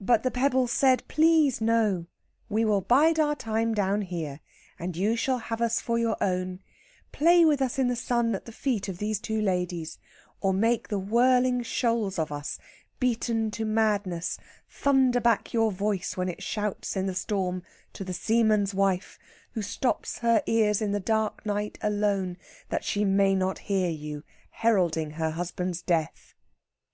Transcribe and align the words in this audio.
But 0.00 0.22
the 0.22 0.30
pebbles 0.30 0.72
said, 0.72 1.06
please, 1.08 1.60
no; 1.60 2.06
we 2.48 2.64
will 2.64 2.80
bide 2.80 3.20
our 3.20 3.36
time 3.36 3.74
down 3.74 4.00
here, 4.00 4.40
and 4.78 4.96
you 4.96 5.14
shall 5.14 5.36
have 5.36 5.60
us 5.60 5.78
for 5.78 5.98
your 5.98 6.16
own 6.22 6.60
play 7.12 7.44
with 7.44 7.60
us 7.60 7.78
in 7.78 7.88
the 7.88 7.94
sun 7.94 8.34
at 8.34 8.46
the 8.46 8.50
feet 8.52 8.88
of 8.88 8.96
these 8.96 9.20
two 9.20 9.42
ladies, 9.42 9.98
or 10.40 10.54
make 10.54 10.88
the 10.88 10.98
whirling 10.98 11.62
shoals 11.62 12.18
of 12.18 12.32
us, 12.32 12.58
beaten 12.98 13.50
to 13.50 13.66
madness, 13.66 14.38
thunder 14.70 15.20
back 15.20 15.52
your 15.52 15.70
voice 15.70 16.16
when 16.16 16.30
it 16.30 16.42
shouts 16.42 16.96
in 16.96 17.04
the 17.04 17.14
storm 17.14 17.62
to 17.92 18.04
the 18.04 18.14
seaman's 18.14 18.72
wife, 18.72 19.18
who 19.50 19.60
stops 19.60 20.20
her 20.20 20.42
ears 20.46 20.80
in 20.80 20.92
the 20.92 20.98
dark 20.98 21.44
night 21.44 21.76
alone 21.82 22.38
that 22.70 22.84
she 22.84 23.04
may 23.04 23.34
not 23.34 23.58
hear 23.58 23.90
you 23.90 24.22
heralding 24.48 25.10
her 25.10 25.32
husband's 25.32 25.82
death. 25.82 26.32